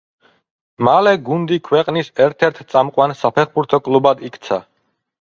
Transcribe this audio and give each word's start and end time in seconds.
მალე 0.87 1.13
გუნდი 1.27 1.59
ქვეყნის 1.69 2.11
ერთ-ერთ 2.27 2.65
წამყვან 2.75 3.17
საფეხბურთო 3.23 3.85
კლუბად 3.91 4.29
იქცა. 4.33 4.65